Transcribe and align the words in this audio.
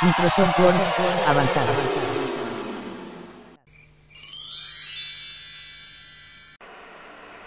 Microsoft 0.00 0.60
avanzada. 1.26 1.72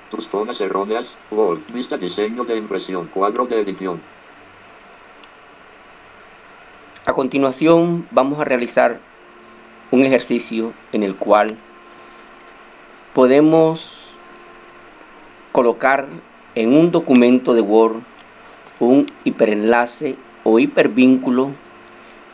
Tus 0.10 0.28
zonas 0.30 0.60
erróneas, 0.60 1.06
Word, 1.32 1.62
vista 1.74 1.98
diseño 1.98 2.44
de 2.44 2.58
impresión, 2.58 3.08
cuadro 3.08 3.46
de 3.46 3.62
edición. 3.62 4.02
A 7.06 7.14
continuación 7.14 8.06
vamos 8.12 8.38
a 8.42 8.44
realizar 8.44 9.00
un 9.90 10.04
ejercicio 10.04 10.74
en 10.92 11.04
el 11.04 11.16
cual 11.16 11.58
podemos 13.14 14.12
colocar 15.54 16.06
en 16.56 16.74
un 16.74 16.92
documento 16.92 17.54
de 17.54 17.62
Word 17.62 18.02
un 18.82 19.06
hiperenlace 19.24 20.18
o 20.44 20.60
hipervínculo 20.60 21.52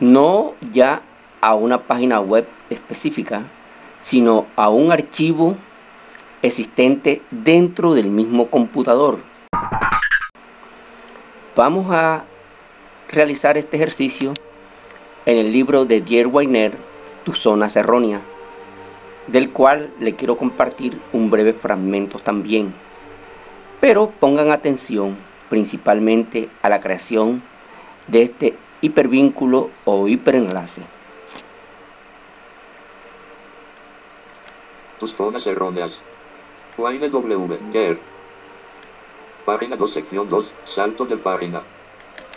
no 0.00 0.54
ya 0.72 1.02
a 1.40 1.54
una 1.54 1.82
página 1.82 2.20
web 2.20 2.46
específica, 2.70 3.44
sino 4.00 4.46
a 4.56 4.68
un 4.68 4.92
archivo 4.92 5.56
existente 6.42 7.22
dentro 7.30 7.94
del 7.94 8.08
mismo 8.08 8.48
computador. 8.48 9.18
Vamos 11.56 11.86
a 11.90 12.24
realizar 13.10 13.56
este 13.56 13.76
ejercicio 13.76 14.32
en 15.26 15.36
el 15.36 15.52
libro 15.52 15.84
de 15.84 16.00
Dier 16.00 16.28
Weiner, 16.28 16.76
Tus 17.24 17.40
zonas 17.40 17.74
erróneas, 17.76 18.22
del 19.26 19.50
cual 19.50 19.90
le 19.98 20.14
quiero 20.14 20.36
compartir 20.36 21.00
un 21.12 21.30
breve 21.30 21.52
fragmento 21.52 22.18
también. 22.18 22.72
Pero 23.80 24.10
pongan 24.10 24.50
atención 24.50 25.16
principalmente 25.50 26.48
a 26.62 26.68
la 26.68 26.80
creación 26.80 27.42
de 28.06 28.22
este 28.22 28.54
hipervínculo 28.80 29.70
o 29.84 30.08
hiperenlace. 30.08 30.82
Tus 34.98 35.14
zonas 35.16 35.46
erróneas. 35.46 35.92
W. 36.76 37.58
Ger. 37.72 37.98
Página 39.44 39.76
2, 39.76 39.94
sección 39.94 40.28
2, 40.28 40.46
salto 40.74 41.04
de 41.06 41.16
página. 41.16 41.62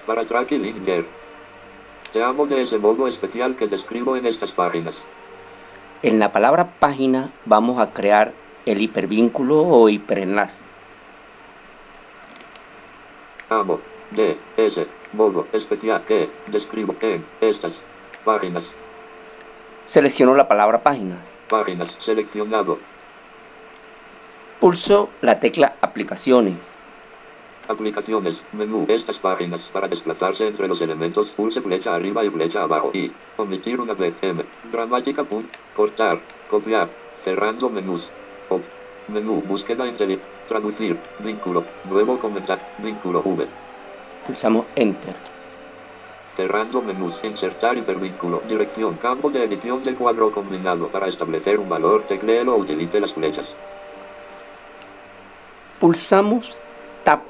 Para 0.06 0.26
track 0.26 0.54
y 0.54 0.58
Linger. 0.58 1.06
Te 2.12 2.24
amo 2.24 2.48
de 2.48 2.64
ese 2.64 2.78
modo 2.78 3.08
especial 3.08 3.56
que 3.56 3.68
describo 3.68 4.16
en 4.16 4.26
estas 4.26 4.52
páginas. 4.52 4.96
En 6.02 6.20
la 6.20 6.32
palabra 6.32 6.72
página 6.80 7.30
vamos 7.46 7.78
a 7.78 7.94
crear 7.94 8.34
el 8.66 8.82
hipervínculo 8.82 9.62
o 9.62 9.90
hiperenlace. 9.90 10.64
Amo 13.50 13.91
de 14.12 14.38
ese 14.58 14.88
modo 15.14 15.48
especial 15.52 16.04
que 16.06 16.30
describo 16.48 16.96
en 17.02 17.24
estas 17.42 17.74
páginas. 18.24 18.64
Selecciono 19.86 20.36
la 20.36 20.48
palabra 20.48 20.84
páginas. 20.84 21.40
Páginas 21.50 21.88
seleccionado. 22.06 22.78
Pulso 24.60 25.10
la 25.22 25.40
tecla 25.40 25.76
aplicaciones. 25.82 26.56
Aplicaciones, 27.68 28.36
menú, 28.52 28.86
estas 28.90 29.18
páginas 29.18 29.62
para 29.72 29.88
desplazarse 29.88 30.48
entre 30.48 30.68
los 30.68 30.82
elementos, 30.82 31.30
pulse 31.30 31.62
flecha 31.62 31.96
arriba 31.96 32.24
y 32.24 32.30
flecha 32.30 32.64
abajo 32.64 32.92
y 32.94 33.12
omitir 33.38 33.80
una 33.80 33.94
vez 33.94 34.14
M. 34.22 34.44
Gramática, 34.72 35.24
punto, 35.24 35.50
cortar, 35.76 36.20
copiar, 36.50 36.90
cerrando 37.24 37.70
menús. 37.70 38.04
Op, 38.50 38.62
menú, 39.08 39.42
búsqueda 39.48 39.88
inteligente, 39.88 40.26
traducir, 40.48 40.98
vínculo, 41.20 41.64
nuevo 41.90 42.20
comentar, 42.20 42.60
vínculo 42.80 43.22
V. 43.24 43.48
Pulsamos 44.26 44.66
Enter. 44.76 45.16
Cerrando 46.36 46.82
menús, 46.82 47.16
insertar 47.24 47.78
hipervínculo, 47.78 48.42
dirección, 48.48 48.96
campo 48.96 49.30
de 49.30 49.44
edición 49.44 49.84
del 49.84 49.96
cuadro 49.96 50.32
combinado 50.32 50.88
para 50.88 51.08
establecer 51.08 51.60
un 51.60 51.68
valor, 51.68 52.04
tecléelo 52.08 52.56
o 52.56 52.60
utilice 52.60 53.00
las 53.00 53.12
flechas. 53.14 53.46
Pulsamos 55.80 56.62
Tab. 57.04 57.22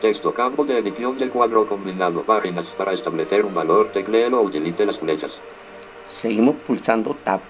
Texto, 0.00 0.32
campo 0.32 0.64
de 0.64 0.78
edición 0.78 1.18
del 1.18 1.30
cuadro 1.30 1.66
combinado, 1.66 2.22
páginas 2.22 2.66
para 2.76 2.92
establecer 2.92 3.44
un 3.44 3.54
valor, 3.54 3.90
tecléelo 3.92 4.40
o 4.40 4.44
utilice 4.44 4.86
las 4.86 4.98
flechas. 4.98 5.32
Seguimos 6.06 6.54
pulsando 6.66 7.16
Tab. 7.24 7.40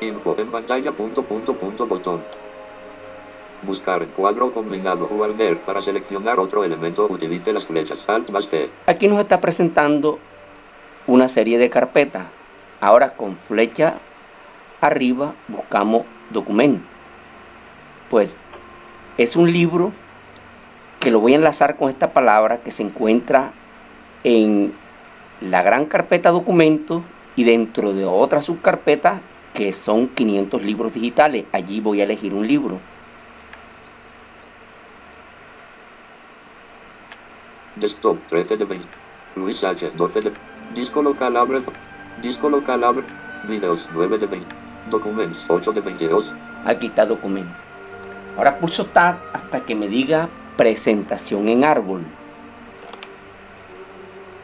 Info 0.00 0.34
en 0.36 0.50
pantalla, 0.50 0.92
punto, 0.92 1.22
punto, 1.22 1.54
punto, 1.54 1.86
botón. 1.86 2.22
Buscar 3.66 4.06
cuadro 4.08 4.52
combinado 4.52 5.06
Warner 5.06 5.58
para 5.58 5.82
seleccionar 5.82 6.38
otro 6.38 6.64
elemento, 6.64 7.06
utilice 7.08 7.52
las 7.52 7.64
flechas 7.64 7.98
Alt 8.06 8.30
más 8.30 8.48
T. 8.50 8.68
Aquí 8.86 9.08
nos 9.08 9.20
está 9.20 9.40
presentando 9.40 10.18
una 11.06 11.28
serie 11.28 11.58
de 11.58 11.70
carpetas. 11.70 12.26
Ahora 12.80 13.10
con 13.14 13.36
flecha 13.36 13.94
arriba 14.80 15.34
buscamos 15.48 16.02
documento. 16.30 16.84
Pues 18.10 18.36
es 19.16 19.36
un 19.36 19.52
libro 19.52 19.92
que 21.00 21.10
lo 21.10 21.20
voy 21.20 21.32
a 21.32 21.36
enlazar 21.36 21.76
con 21.76 21.88
esta 21.88 22.12
palabra 22.12 22.58
que 22.58 22.70
se 22.70 22.82
encuentra 22.82 23.52
en 24.24 24.72
la 25.40 25.62
gran 25.62 25.86
carpeta 25.86 26.30
documentos 26.30 27.02
y 27.36 27.44
dentro 27.44 27.92
de 27.92 28.04
otra 28.04 28.42
subcarpeta 28.42 29.20
que 29.52 29.72
son 29.72 30.08
500 30.08 30.62
libros 30.62 30.92
digitales. 30.92 31.44
Allí 31.52 31.80
voy 31.80 32.00
a 32.00 32.04
elegir 32.04 32.34
un 32.34 32.46
libro. 32.46 32.78
Desktop 37.76 38.18
13 38.28 38.56
de 38.56 38.64
20. 38.64 38.86
Luis 39.36 39.62
H. 39.62 39.90
12 39.96 40.20
de. 40.20 40.32
Disco 40.74 41.02
local 41.02 41.36
abre. 41.36 41.60
Disco 42.22 42.48
local 42.48 42.84
abre. 42.84 43.04
Videos 43.48 43.80
9 43.92 44.18
de 44.18 44.26
20. 44.26 44.46
Documents 44.90 45.38
8 45.48 45.72
de 45.72 45.80
22. 45.80 46.24
Aquí 46.64 46.86
está 46.86 47.04
documento. 47.04 47.52
Ahora 48.36 48.58
pulso 48.58 48.86
Tab 48.86 49.16
hasta 49.32 49.64
que 49.64 49.74
me 49.74 49.88
diga 49.88 50.28
presentación 50.56 51.48
en 51.48 51.64
árbol. 51.64 52.02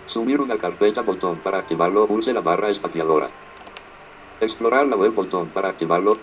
Subir 0.07 0.41
una 0.41 0.59
carpeta 0.59 1.03
botón 1.03 1.39
para 1.39 1.59
activarlo. 1.59 2.07
Pulse 2.07 2.33
la 2.33 2.41
barra 2.41 2.71
espaciadora. 2.71 3.31
Explorar 4.41 4.87
la 4.87 4.97
web 4.97 5.15
botón 5.15 5.49
para 5.49 5.69
activarlo. 5.69 6.15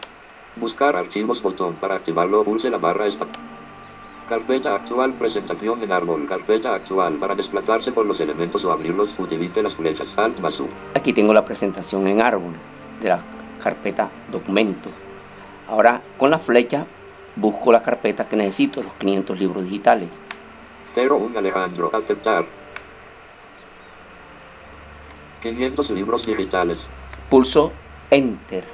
Buscar 0.58 0.98
archivos 0.98 1.42
botón 1.42 1.76
para 1.76 1.96
activarlo. 1.96 2.44
Pulse 2.44 2.70
la 2.70 2.78
barra 2.78 3.08
espaciadora. 3.08 3.57
Carpeta 4.28 4.76
actual, 4.76 5.14
presentación 5.14 5.82
en 5.84 5.92
árbol. 5.94 6.28
Carpeta 6.28 6.76
actual. 6.76 7.14
Para 7.16 7.34
desplazarse 7.34 7.94
por 7.94 8.06
los 8.06 8.20
elementos 8.20 8.64
o 8.66 8.72
abrirlos, 8.74 9.10
utilice 9.18 9.64
las 9.64 9.74
flechas 9.74 10.08
Alt 10.18 10.40
más 10.40 10.60
U. 10.60 10.68
Aquí 10.94 11.14
tengo 11.14 11.34
la 11.34 11.46
presentación 11.46 12.06
en 12.08 12.20
árbol 12.20 12.54
de 13.02 13.08
la 13.08 13.22
carpeta 13.64 14.12
documento. 14.30 14.90
Ahora 15.70 16.02
con 16.18 16.30
la 16.30 16.40
flecha 16.40 16.86
busco 17.38 17.72
la 17.72 17.82
carpeta 17.82 18.28
que 18.28 18.36
necesito, 18.36 18.84
los 18.84 18.92
500 18.94 19.40
libros 19.40 19.64
digitales. 19.64 20.10
01 20.94 21.40
Alejandro. 21.40 21.90
Aceptar. 21.94 22.46
500 25.42 25.90
libros 25.92 26.24
digitales. 26.24 26.80
Pulso 27.30 27.72
Enter. 28.12 28.66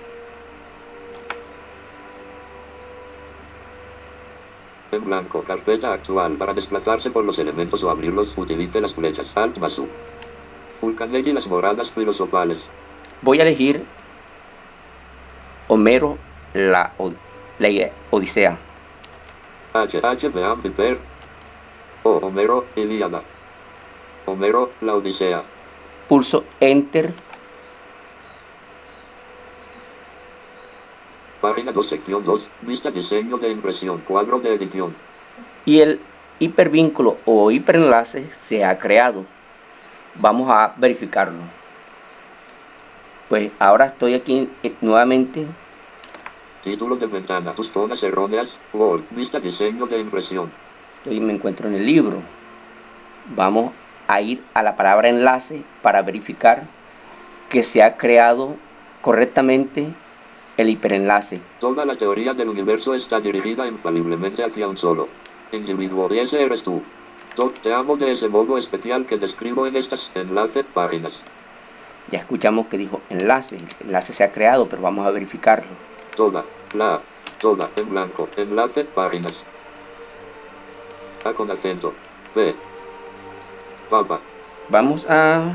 En 4.95 5.05
blanco. 5.05 5.43
Carpeta 5.43 5.93
actual. 5.93 6.33
Para 6.33 6.53
desplazarse 6.53 7.09
por 7.11 7.23
los 7.25 7.37
elementos 7.39 7.81
o 7.83 7.89
abrirlos, 7.89 8.29
utilice 8.37 8.79
las 8.81 8.93
flechas 8.93 9.27
Alt 9.35 9.57
más 9.57 9.77
U. 9.77 9.87
Y 10.81 11.31
las 11.31 11.47
moradas 11.47 11.89
filosofales. 11.91 12.57
Voy 13.21 13.39
a 13.39 13.43
elegir 13.43 13.83
Homero 15.69 16.17
la, 16.53 16.91
O- 16.97 17.13
la 17.59 17.69
Odisea. 18.11 18.57
H. 19.73 19.99
H. 20.03 20.29
Piper. 20.61 20.97
O. 22.03 22.17
Homero. 22.17 22.65
Ilíada. 22.75 23.21
Homero. 24.25 24.71
La 24.81 24.95
Odisea. 24.95 25.41
Pulso 26.09 26.43
Enter. 26.59 27.13
Página 31.43 31.73
2, 31.73 31.89
sección 31.89 32.23
2. 32.23 32.41
Vista 32.61 32.89
diseño 32.89 33.37
de 33.37 33.49
impresión. 33.49 33.99
Cuadro 34.07 34.39
de 34.39 34.53
edición. 34.53 34.95
y 35.65 35.81
el 35.81 35.99
hipervínculo 36.39 37.17
o 37.25 37.51
hiperenlace 37.51 38.31
se 38.31 38.63
ha 38.63 38.79
creado. 38.79 39.25
Vamos 40.15 40.49
a 40.49 40.73
verificarlo. 40.77 41.39
Pues 43.27 43.51
ahora 43.59 43.87
estoy 43.87 44.13
aquí 44.13 44.49
eh, 44.63 44.73
nuevamente. 44.79 45.45
Título 46.63 46.95
de 46.95 47.07
ventana. 47.07 47.53
Tus 47.55 47.69
zonas 47.73 48.01
erróneas. 48.01 48.47
Word. 48.71 49.01
Vista 49.11 49.41
diseño 49.41 49.85
de 49.85 49.99
impresión. 49.99 50.49
Estoy, 50.99 51.19
me 51.19 51.33
encuentro 51.33 51.67
en 51.67 51.75
el 51.75 51.85
libro. 51.85 52.21
Vamos 53.35 53.73
a 54.07 54.21
ir 54.21 54.41
a 54.53 54.63
la 54.63 54.77
palabra 54.77 55.09
enlace 55.09 55.65
para 55.81 56.03
verificar 56.03 56.67
que 57.49 57.63
se 57.63 57.83
ha 57.83 57.97
creado 57.97 58.55
correctamente 59.01 59.93
el 60.57 60.69
hiperenlace. 60.69 61.41
Toda 61.59 61.85
la 61.85 61.95
teoría 61.95 62.33
del 62.33 62.49
universo 62.49 62.93
está 62.93 63.19
dirigida 63.19 63.67
infaliblemente 63.67 64.43
hacia 64.43 64.67
un 64.67 64.77
solo 64.77 65.07
individuo 65.51 66.13
y 66.13 66.19
ese 66.19 66.41
eres 66.41 66.63
tú. 66.63 66.81
Te 67.63 67.73
amo 67.73 67.97
de 67.97 68.13
ese 68.13 68.27
modo 68.27 68.57
especial 68.57 69.07
que 69.07 69.17
describo 69.17 69.65
en 69.65 69.75
estas 69.75 69.99
enlace 70.13 70.63
páginas. 70.63 71.13
Ya 72.11 72.19
escuchamos 72.19 72.67
que 72.67 72.77
dijo 72.77 73.01
enlace. 73.09 73.57
El 73.57 73.87
enlace 73.87 74.13
se 74.13 74.23
ha 74.23 74.31
creado, 74.31 74.69
pero 74.69 74.83
vamos 74.83 75.07
a 75.07 75.11
verificarlo. 75.11 75.71
Toda, 76.15 76.45
la, 76.75 77.01
toda, 77.39 77.69
en 77.75 77.89
blanco, 77.89 78.29
enlace 78.37 78.83
páginas. 78.85 79.33
A 81.25 81.33
con 81.33 81.49
acento. 81.49 81.93
B. 82.35 82.53
Papa. 83.89 84.19
Vamos 84.69 85.09
a 85.09 85.53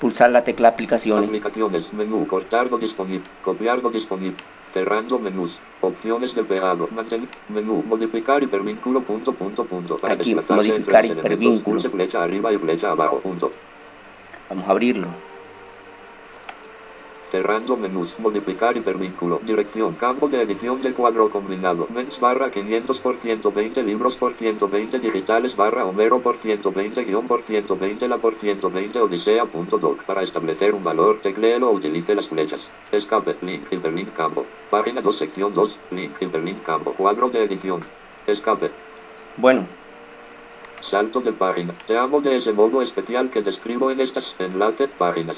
pulsar 0.00 0.30
la 0.30 0.42
tecla 0.42 0.68
aplicaciones. 0.68 1.26
Aplicaciones, 1.26 1.92
menú, 1.92 2.26
cortar 2.26 2.70
no 2.70 2.78
disponible, 2.78 3.24
copiar 3.44 3.82
no 3.82 3.90
disponible, 3.90 4.36
cerrando 4.72 5.18
menús, 5.18 5.56
opciones 5.82 6.34
de 6.34 6.42
pegado, 6.42 6.88
mantener, 6.90 7.28
menú, 7.48 7.84
modificar 7.86 8.42
hipervínculo, 8.42 9.02
punto, 9.02 9.32
punto, 9.32 9.64
punto. 9.64 9.98
Para 9.98 10.14
Aquí, 10.14 10.34
modificar 10.34 11.04
hipervínculo. 11.04 11.82
flecha 11.82 12.22
arriba 12.22 12.52
y 12.52 12.58
flecha 12.58 12.90
abajo, 12.90 13.20
punto. 13.20 13.52
Vamos 14.48 14.66
a 14.66 14.70
abrirlo. 14.70 15.29
Cerrando 17.30 17.76
menús, 17.76 18.10
modificar 18.18 18.76
hipervínculo, 18.76 19.40
dirección, 19.44 19.94
campo 19.94 20.28
de 20.28 20.42
edición 20.42 20.82
del 20.82 20.94
cuadro 20.94 21.30
combinado, 21.30 21.86
mens 21.94 22.18
barra 22.18 22.50
500 22.50 22.98
por 22.98 23.16
120 23.16 23.84
libros 23.84 24.16
por 24.16 24.34
120 24.34 24.98
digitales 24.98 25.54
barra 25.54 25.84
Homero 25.84 26.20
por 26.20 26.38
120 26.38 27.04
guion 27.04 27.28
por 27.28 27.42
120 27.42 28.08
la 28.08 28.18
por 28.18 28.34
120 28.34 29.00
odisea 29.00 29.44
punto 29.44 29.78
doc. 29.78 30.02
Para 30.04 30.24
establecer 30.24 30.74
un 30.74 30.82
valor, 30.82 31.20
tecléelo 31.22 31.70
o 31.70 31.74
utilice 31.74 32.16
las 32.16 32.26
flechas. 32.26 32.60
Escape, 32.90 33.36
link, 33.42 33.62
hiperlink 33.70 34.12
campo. 34.14 34.44
Página 34.68 35.00
2, 35.00 35.18
sección 35.18 35.54
2, 35.54 35.76
link, 35.92 36.12
hiperlink 36.20 36.62
campo. 36.64 36.94
Cuadro 36.94 37.30
de 37.30 37.44
edición. 37.44 37.80
Escape. 38.26 38.70
Bueno, 39.36 39.68
Salto 40.90 41.20
de 41.20 41.32
página. 41.32 41.72
Te 41.86 41.96
amo 41.96 42.20
de 42.20 42.36
ese 42.36 42.52
modo 42.52 42.82
especial 42.82 43.30
que 43.30 43.42
describo 43.42 43.92
en 43.92 44.00
estas 44.00 44.24
enlace 44.40 44.88
páginas. 44.88 45.36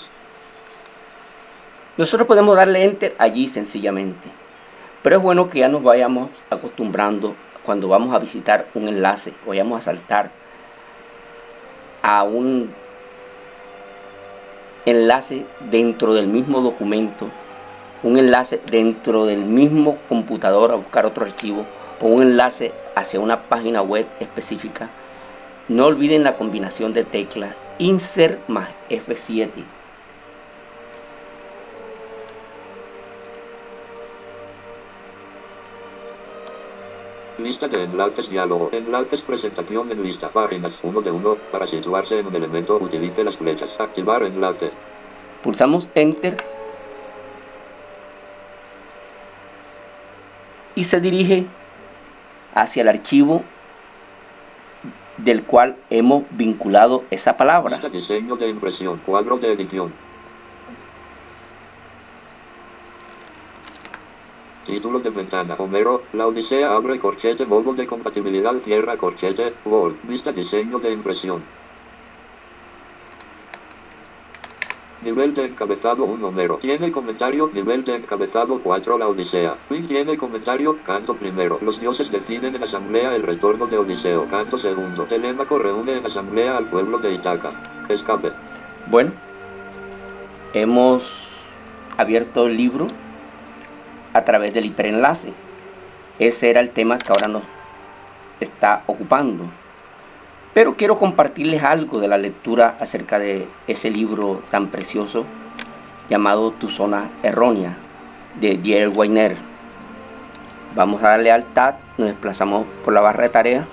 Nosotros 1.97 2.27
podemos 2.27 2.57
darle 2.57 2.85
enter 2.85 3.15
allí 3.19 3.49
sencillamente. 3.49 4.29
Pero 5.03 5.17
es 5.17 5.23
bueno 5.23 5.51
que 5.51 5.59
ya 5.59 5.69
nos 5.69 5.83
vayamos 5.83 6.31
acostumbrando 6.49 7.35
cuando 7.65 7.89
vamos 7.89 8.15
a 8.15 8.19
visitar 8.19 8.67
un 8.75 8.89
enlace 8.89 9.35
o 9.45 9.51
vayamos 9.51 9.79
a 9.79 9.83
saltar 9.83 10.31
a 12.03 12.23
un 12.25 12.73
enlace 14.87 15.45
dentro 15.71 16.15
del 16.15 16.27
mismo 16.27 16.61
documento, 16.61 17.29
un 18.03 18.19
enlace 18.19 18.61
dentro 18.71 19.27
del 19.27 19.45
mismo 19.45 19.97
computador 20.09 20.73
a 20.73 20.77
buscar 20.77 21.07
otro 21.07 21.25
archivo 21.25 21.65
o 22.01 22.07
un 22.07 22.23
enlace 22.23 22.73
hacia 22.95 23.21
una 23.21 23.43
página 23.43 23.83
web 23.83 24.07
específica. 24.19 24.89
No 25.69 25.87
olviden 25.87 26.25
la 26.25 26.37
combinación 26.37 26.93
de 26.93 27.05
teclas 27.05 27.55
Insert 27.79 28.49
más 28.49 28.71
F7. 28.91 29.51
Lista 37.43 37.67
de 37.67 37.83
enlaces 37.83 38.31
diálogo. 38.31 38.71
Enlaces 38.73 39.21
presentación 39.23 39.91
en 39.91 40.03
lista. 40.03 40.29
Páginas 40.29 40.73
1 40.83 41.01
de 41.01 41.11
1. 41.11 41.37
Para 41.51 41.67
situarse 41.67 42.21
en 42.21 42.27
un 42.27 42.37
elemento 42.37 42.77
utilice 42.77 43.25
las 43.25 43.37
flechas. 43.37 43.69
Activar 43.79 44.23
enlace. 44.23 44.71
Pulsamos 45.43 45.91
Enter 45.97 46.37
y 50.77 50.85
se 50.85 51.01
dirige 51.01 51.47
hacia 52.55 52.83
el 52.83 52.89
archivo 52.89 53.43
del 55.17 55.43
cual 55.43 55.77
hemos 55.91 56.23
vinculado 56.31 57.05
esa 57.11 57.37
palabra. 57.37 57.79
Lista 57.79 57.89
diseño 57.89 58.37
de 58.37 58.49
impresión. 58.49 59.01
Cuadro 59.05 59.39
de 59.39 59.53
edición. 59.53 59.93
Título 64.73 65.01
de 65.01 65.11
ventana. 65.11 65.55
Homero. 65.59 66.01
La 66.15 66.27
Odisea 66.27 66.75
abre 66.75 66.99
corchete. 66.99 67.45
Modo 67.45 67.75
de 67.75 67.87
compatibilidad. 67.87 68.55
Tierra 68.65 68.97
corchete. 68.97 69.53
Word. 69.67 69.97
Vista 70.05 70.33
diseño 70.33 70.79
de 70.79 70.91
impresión. 70.91 71.43
Nivel 75.03 75.35
de 75.35 75.45
encabezado 75.45 76.05
1 76.05 76.27
Homero. 76.27 76.57
Tiene 76.57 76.91
comentario. 76.91 77.51
Nivel 77.53 77.85
de 77.85 77.97
encabezado 77.97 78.61
4 78.63 78.97
La 78.97 79.09
Odisea. 79.09 79.57
Fin 79.69 79.87
tiene 79.87 80.17
comentario. 80.17 80.79
Canto 80.87 81.17
primero. 81.17 81.59
Los 81.61 81.79
dioses 81.79 82.11
deciden 82.11 82.57
en 82.57 82.63
asamblea 82.63 83.15
el 83.15 83.25
retorno 83.25 83.67
de 83.67 83.77
Odiseo. 83.77 84.27
Canto 84.31 84.59
segundo. 84.59 85.05
Telémaco 85.05 85.59
reúne 85.59 85.99
en 85.99 86.07
asamblea 86.07 86.57
al 86.57 86.71
pueblo 86.71 86.97
de 86.97 87.13
Itaca. 87.13 87.51
Escape. 87.91 88.33
Bueno, 88.87 89.13
hemos 90.55 91.29
abierto 91.99 92.47
el 92.47 92.57
libro 92.57 92.87
a 94.13 94.25
través 94.25 94.53
del 94.55 94.67
hiperenlace. 94.67 95.33
Ese 96.19 96.51
era 96.51 96.61
el 96.61 96.71
tema 96.71 96.99
que 96.99 97.09
ahora 97.09 97.29
nos 97.29 97.43
está 98.41 98.83
ocupando. 98.87 99.45
Pero 100.55 100.77
quiero 100.77 100.99
compartirles 100.99 101.63
algo 101.63 101.99
de 101.99 102.09
la 102.09 102.19
lectura 102.19 102.77
acerca 102.79 103.19
de 103.19 103.49
ese 103.67 103.91
libro 103.91 104.43
tan 104.51 104.69
precioso 104.69 105.25
llamado 106.11 106.51
Tu 106.51 106.69
zona 106.69 107.11
errónea 107.23 107.75
de 108.39 108.57
Dier 108.59 108.89
Weiner. 108.95 109.37
Vamos 110.75 111.03
a 111.03 111.09
darle 111.09 111.33
al 111.33 111.45
Tab, 111.45 111.77
nos 111.97 112.09
desplazamos 112.09 112.67
por 112.85 112.93
la 112.93 113.01
barra 113.01 113.25
de 113.25 113.29
tarea 113.29 113.67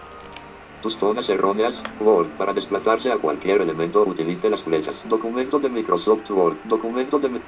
Tus 0.82 0.98
zonas 0.98 1.28
erróneas, 1.28 1.74
Word. 2.00 2.28
Para 2.38 2.54
desplazarse 2.54 3.12
a 3.12 3.18
cualquier 3.18 3.62
elemento 3.62 4.02
utilice 4.04 4.50
las 4.50 4.62
flechas. 4.62 4.96
Documento 5.06 5.60
de 5.60 5.70
Microsoft 5.70 6.30
Word. 6.30 6.56
Documento 6.66 7.20
de... 7.20 7.42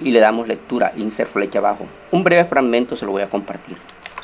y 0.00 0.10
le 0.10 0.20
damos 0.20 0.48
lectura, 0.48 0.92
insert 0.96 1.30
flecha 1.30 1.58
abajo. 1.58 1.86
Un 2.10 2.24
breve 2.24 2.44
fragmento 2.44 2.96
se 2.96 3.06
lo 3.06 3.12
voy 3.12 3.22
a 3.22 3.30
compartir. 3.30 3.76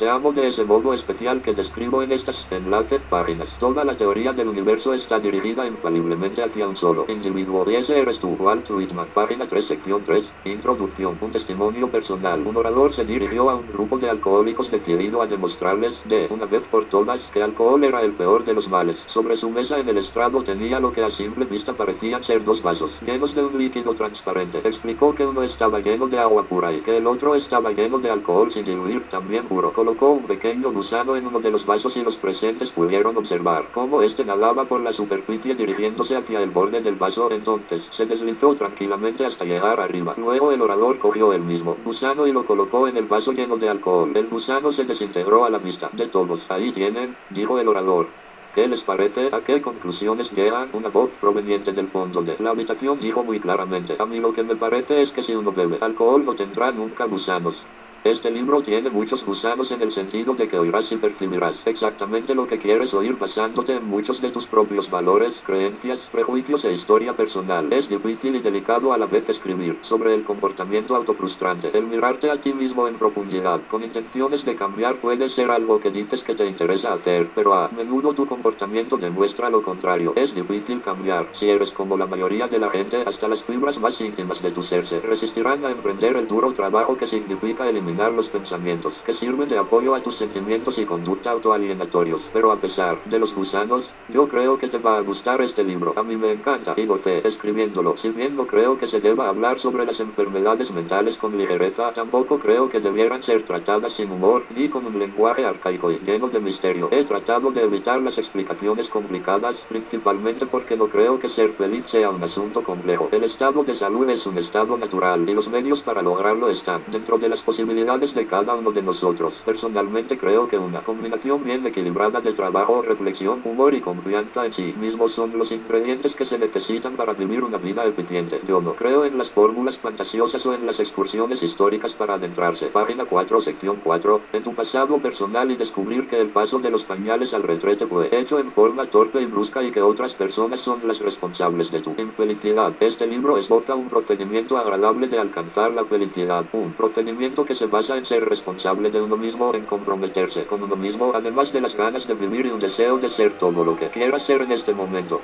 Te 0.03 0.09
amo 0.09 0.33
de 0.33 0.49
ese 0.49 0.65
modo 0.65 0.93
especial 0.93 1.41
que 1.41 1.53
describo 1.53 2.03
en 2.03 2.11
estas 2.11 2.35
enlace 2.51 2.99
páginas. 2.99 3.47
Toda 3.57 3.85
la 3.85 3.95
teoría 3.95 4.33
del 4.33 4.49
universo 4.49 4.93
está 4.93 5.17
dirigida 5.17 5.65
infaliblemente 5.65 6.43
hacia 6.43 6.67
un 6.67 6.75
solo 6.75 7.05
individuo. 7.07 7.63
Y 7.71 7.75
ese 7.75 8.01
eres 8.01 8.19
tú, 8.19 8.35
Walt 8.37 8.69
Whitman. 8.69 9.07
Página 9.13 9.47
3, 9.47 9.65
sección 9.65 10.03
3. 10.05 10.25
Introducción. 10.43 11.17
Un 11.21 11.31
testimonio 11.31 11.89
personal. 11.89 12.45
Un 12.45 12.57
orador 12.57 12.93
se 12.93 13.05
dirigió 13.05 13.49
a 13.49 13.55
un 13.55 13.71
grupo 13.71 13.97
de 13.97 14.09
alcohólicos 14.09 14.69
decidido 14.69 15.21
a 15.21 15.27
demostrarles 15.27 15.93
de 16.03 16.27
una 16.29 16.47
vez 16.47 16.63
por 16.69 16.83
todas 16.89 17.21
que 17.31 17.41
alcohol 17.41 17.81
era 17.81 18.01
el 18.01 18.11
peor 18.11 18.43
de 18.43 18.55
los 18.55 18.67
males. 18.67 18.97
Sobre 19.13 19.37
su 19.37 19.49
mesa 19.49 19.79
en 19.79 19.87
el 19.87 19.99
estrado 19.99 20.43
tenía 20.43 20.81
lo 20.81 20.91
que 20.91 21.01
a 21.01 21.11
simple 21.11 21.45
vista 21.45 21.71
parecían 21.71 22.25
ser 22.25 22.43
dos 22.43 22.61
vasos 22.61 22.91
llenos 23.05 23.33
de 23.35 23.45
un 23.45 23.57
líquido 23.57 23.95
transparente. 23.95 24.57
Explicó 24.65 25.15
que 25.15 25.25
uno 25.25 25.43
estaba 25.43 25.79
lleno 25.79 26.09
de 26.09 26.19
agua 26.19 26.43
pura 26.43 26.73
y 26.73 26.81
que 26.81 26.97
el 26.97 27.07
otro 27.07 27.35
estaba 27.35 27.71
lleno 27.71 27.99
de 27.99 28.09
alcohol 28.09 28.51
sin 28.51 28.65
diluir, 28.65 29.03
también 29.03 29.45
puro 29.45 29.71
colocó 29.93 30.13
un 30.13 30.27
pequeño 30.27 30.71
gusano 30.71 31.15
en 31.15 31.27
uno 31.27 31.39
de 31.39 31.51
los 31.51 31.65
vasos 31.65 31.95
y 31.95 32.03
los 32.03 32.15
presentes 32.15 32.69
pudieron 32.69 33.15
observar 33.15 33.67
cómo 33.73 34.01
este 34.01 34.25
nadaba 34.25 34.65
por 34.65 34.81
la 34.81 34.91
superficie 34.91 35.53
dirigiéndose 35.53 36.15
hacia 36.15 36.41
el 36.41 36.49
borde 36.49 36.81
del 36.81 36.95
vaso. 36.95 37.29
Entonces 37.31 37.83
se 37.95 38.05
deslizó 38.05 38.55
tranquilamente 38.55 39.25
hasta 39.25 39.45
llegar 39.45 39.79
arriba. 39.79 40.15
Luego 40.17 40.51
el 40.51 40.61
orador 40.61 40.97
cogió 40.97 41.31
el 41.33 41.41
mismo 41.41 41.77
gusano 41.85 42.25
y 42.25 42.31
lo 42.31 42.45
colocó 42.45 42.87
en 42.87 42.97
el 42.97 43.05
vaso 43.05 43.33
lleno 43.33 43.57
de 43.57 43.69
alcohol. 43.69 44.11
El 44.15 44.27
gusano 44.27 44.73
se 44.73 44.83
desintegró 44.83 45.45
a 45.45 45.49
la 45.49 45.59
vista 45.59 45.89
de 45.91 46.07
todos. 46.07 46.39
Ahí 46.49 46.71
tienen, 46.71 47.15
dijo 47.29 47.59
el 47.59 47.67
orador. 47.67 48.07
¿Qué 48.55 48.67
les 48.67 48.81
parece? 48.81 49.29
¿A 49.31 49.41
qué 49.41 49.61
conclusiones 49.61 50.31
llegan? 50.31 50.69
Una 50.73 50.89
voz 50.89 51.11
proveniente 51.21 51.71
del 51.71 51.89
fondo 51.89 52.21
de 52.21 52.35
la 52.39 52.51
habitación 52.51 52.99
dijo 52.99 53.23
muy 53.23 53.39
claramente. 53.39 53.95
A 53.99 54.05
mí 54.05 54.19
lo 54.19 54.33
que 54.33 54.43
me 54.43 54.55
parece 54.55 55.03
es 55.03 55.11
que 55.11 55.23
si 55.23 55.35
uno 55.35 55.51
bebe 55.51 55.77
alcohol 55.81 56.25
no 56.25 56.33
tendrá 56.33 56.71
nunca 56.71 57.05
gusanos. 57.05 57.55
Este 58.03 58.29
libro 58.29 58.61
tiene 58.61 58.89
muchos 58.89 59.25
gusanos 59.25 59.71
en 59.71 59.81
el 59.81 59.93
sentido 59.93 60.33
de 60.33 60.49
que 60.49 60.59
oirás 60.59 60.91
y 60.91 60.97
percibirás 60.97 61.55
exactamente 61.63 62.35
lo 62.35 62.45
que 62.45 62.57
quieres 62.57 62.93
oír 62.93 63.17
basándote 63.17 63.77
en 63.77 63.85
muchos 63.85 64.21
de 64.21 64.29
tus 64.29 64.45
propios 64.47 64.91
valores, 64.91 65.31
creencias, 65.45 65.99
prejuicios 66.11 66.65
e 66.65 66.73
historia 66.73 67.13
personal. 67.13 67.71
Es 67.71 67.87
difícil 67.87 68.35
y 68.35 68.41
delicado 68.41 68.91
a 68.91 68.97
la 68.97 69.05
vez 69.05 69.29
escribir 69.29 69.79
sobre 69.83 70.13
el 70.13 70.25
comportamiento 70.25 70.97
autofrustrante. 70.97 71.71
El 71.73 71.85
mirarte 71.85 72.29
a 72.29 72.41
ti 72.41 72.51
mismo 72.51 72.89
en 72.89 72.95
profundidad 72.95 73.61
con 73.71 73.85
intenciones 73.85 74.43
de 74.43 74.57
cambiar 74.57 74.97
puede 74.97 75.29
ser 75.29 75.49
algo 75.49 75.79
que 75.79 75.89
dices 75.89 76.21
que 76.23 76.35
te 76.35 76.45
interesa 76.45 76.91
hacer, 76.91 77.29
pero 77.33 77.53
a 77.53 77.69
menudo 77.69 78.13
tu 78.13 78.25
comportamiento 78.25 78.97
demuestra 78.97 79.49
lo 79.49 79.61
contrario. 79.61 80.11
Es 80.17 80.35
difícil 80.35 80.81
cambiar. 80.81 81.29
Si 81.39 81.49
eres 81.49 81.71
como 81.71 81.95
la 81.95 82.05
mayoría 82.05 82.49
de 82.49 82.59
la 82.59 82.69
gente, 82.69 83.01
hasta 83.05 83.29
las 83.29 83.41
fibras 83.43 83.79
más 83.79 83.99
íntimas 84.01 84.41
de 84.41 84.51
tu 84.51 84.61
ser 84.63 84.85
se 84.89 84.99
resistirán 84.99 85.63
a 85.63 85.71
emprender 85.71 86.17
el 86.17 86.27
duro 86.27 86.51
trabajo 86.51 86.97
que 86.97 87.07
significa 87.07 87.69
eliminar 87.69 87.92
los 87.93 88.27
pensamientos 88.27 88.93
que 89.05 89.13
sirven 89.15 89.47
de 89.49 89.57
apoyo 89.57 89.93
a 89.95 90.01
tus 90.01 90.17
sentimientos 90.17 90.77
y 90.77 90.85
conducta 90.85 91.31
autoalienatorios. 91.31 92.21
Pero 92.33 92.51
a 92.51 92.57
pesar 92.57 93.03
de 93.05 93.19
los 93.19 93.33
gusanos, 93.33 93.85
yo 94.09 94.27
creo 94.27 94.57
que 94.57 94.67
te 94.67 94.79
va 94.79 94.97
a 94.97 95.01
gustar 95.01 95.41
este 95.41 95.63
libro. 95.63 95.93
A 95.95 96.03
mí 96.03 96.17
me 96.17 96.31
encanta 96.31 96.73
y 96.75 96.85
voté 96.85 97.25
escribiéndolo. 97.27 97.95
Si 98.01 98.09
bien 98.09 98.35
no 98.35 98.47
creo 98.47 98.77
que 98.77 98.87
se 98.87 98.99
deba 98.99 99.29
hablar 99.29 99.59
sobre 99.59 99.85
las 99.85 99.99
enfermedades 99.99 100.71
mentales 100.71 101.15
con 101.17 101.37
ligereza, 101.37 101.93
tampoco 101.93 102.39
creo 102.39 102.69
que 102.69 102.79
debieran 102.79 103.23
ser 103.23 103.43
tratadas 103.43 103.93
sin 103.93 104.11
humor 104.11 104.43
ni 104.55 104.69
con 104.69 104.85
un 104.85 104.97
lenguaje 104.97 105.45
arcaico 105.45 105.91
y 105.91 105.99
lleno 105.99 106.29
de 106.29 106.39
misterio. 106.39 106.89
He 106.91 107.03
tratado 107.03 107.51
de 107.51 107.63
evitar 107.63 108.01
las 108.01 108.17
explicaciones 108.17 108.87
complicadas, 108.89 109.55
principalmente 109.69 110.45
porque 110.47 110.75
no 110.75 110.87
creo 110.87 111.19
que 111.19 111.29
ser 111.29 111.51
feliz 111.53 111.85
sea 111.91 112.09
un 112.09 112.23
asunto 112.23 112.63
complejo. 112.63 113.09
El 113.11 113.23
estado 113.23 113.63
de 113.63 113.77
salud 113.77 114.09
es 114.09 114.25
un 114.25 114.37
estado 114.37 114.77
natural 114.77 115.29
y 115.29 115.33
los 115.33 115.47
medios 115.47 115.81
para 115.81 116.01
lograrlo 116.01 116.49
están 116.49 116.81
dentro 116.87 117.17
de 117.17 117.29
las 117.29 117.41
posibilidades 117.41 117.82
de 117.83 118.25
cada 118.27 118.55
uno 118.55 118.71
de 118.71 118.81
nosotros. 118.81 119.33
Personalmente 119.45 120.17
creo 120.17 120.47
que 120.47 120.57
una 120.57 120.79
combinación 120.79 121.43
bien 121.43 121.67
equilibrada 121.67 122.21
de 122.21 122.31
trabajo, 122.31 122.81
reflexión, 122.81 123.41
humor 123.43 123.73
y 123.73 123.81
confianza 123.81 124.45
en 124.45 124.53
sí 124.53 124.73
mismo 124.79 125.09
son 125.09 125.37
los 125.37 125.51
ingredientes 125.51 126.15
que 126.15 126.25
se 126.25 126.37
necesitan 126.37 126.95
para 126.95 127.11
vivir 127.11 127.43
una 127.43 127.57
vida 127.57 127.83
eficiente. 127.83 128.39
Yo 128.47 128.61
no 128.61 128.73
creo 128.73 129.03
en 129.03 129.17
las 129.17 129.29
fórmulas 129.31 129.77
fantasiosas 129.79 130.45
o 130.45 130.53
en 130.53 130.65
las 130.65 130.79
excursiones 130.79 131.43
históricas 131.43 131.91
para 131.93 132.13
adentrarse. 132.13 132.67
Página 132.67 133.03
4, 133.03 133.41
sección 133.41 133.81
4. 133.83 134.21
En 134.31 134.43
tu 134.43 134.55
pasado 134.55 134.97
personal 134.99 135.51
y 135.51 135.57
descubrir 135.57 136.07
que 136.07 136.21
el 136.21 136.29
paso 136.29 136.59
de 136.59 136.71
los 136.71 136.83
pañales 136.83 137.33
al 137.33 137.43
retrete 137.43 137.85
fue 137.85 138.07
hecho 138.17 138.39
en 138.39 138.53
forma 138.53 138.85
torpe 138.85 139.21
y 139.21 139.25
brusca 139.25 139.61
y 139.61 139.71
que 139.71 139.81
otras 139.81 140.13
personas 140.13 140.61
son 140.61 140.87
las 140.87 140.99
responsables 140.99 141.69
de 141.69 141.81
tu 141.81 141.93
infelicidad. 141.97 142.71
Este 142.79 143.05
libro 143.07 143.37
esbota 143.37 143.75
un 143.75 143.89
procedimiento 143.89 144.57
agradable 144.57 145.09
de 145.09 145.19
alcanzar 145.19 145.73
la 145.73 145.83
felicidad. 145.83 146.45
Un 146.53 146.71
procedimiento 146.71 147.43
que 147.43 147.55
se 147.55 147.67
basa 147.73 147.97
en 147.97 148.05
ser 148.05 148.23
responsable 148.29 148.91
de 148.91 149.01
uno 149.01 149.17
mismo, 149.17 149.51
en 149.55 149.65
comprometerse 149.65 150.45
con 150.45 150.61
uno 150.61 150.75
mismo, 150.75 151.11
además 151.15 151.51
de 151.51 151.59
las 151.59 151.75
ganas 151.75 152.07
de 152.07 152.13
vivir 152.13 152.45
y 152.45 152.51
un 152.51 152.59
deseo 152.59 152.99
de 152.99 153.09
ser 153.15 153.31
todo 153.39 153.65
lo 153.65 153.75
que 153.75 153.87
quiera 153.87 154.19
ser 154.27 154.43
en 154.43 154.51
este 154.51 154.75
momento. 154.75 155.19